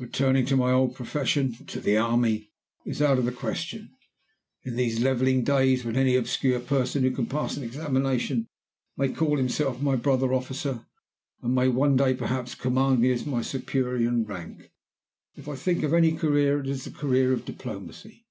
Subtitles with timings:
[0.00, 2.50] Returning to my old profession to the army
[2.84, 3.90] is out of the question,
[4.64, 8.48] in these leveling days, when any obscure person who can pass an examination
[8.96, 10.84] may call himself my brother officer,
[11.40, 14.72] and may one day, perhaps, command me as my superior in rank.
[15.36, 18.26] If I think of any career, it is the career of diplomacy.